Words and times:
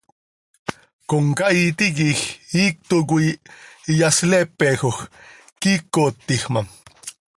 Comcaii 1.09 1.67
tiquij 1.77 2.19
iicto 2.61 2.95
coi 3.09 3.27
iyasleepejoj, 3.93 4.97
quiicot 5.61 6.15
tiij 6.27 6.45
ma. 6.53 6.61